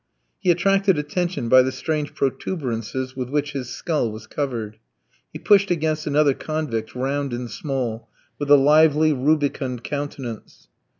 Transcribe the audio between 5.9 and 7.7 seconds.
another convict round and